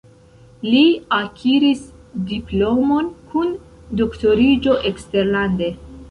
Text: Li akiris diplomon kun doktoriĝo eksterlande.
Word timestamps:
Li 0.67 0.79
akiris 1.17 1.83
diplomon 2.31 3.11
kun 3.33 3.51
doktoriĝo 4.01 4.73
eksterlande. 4.91 5.69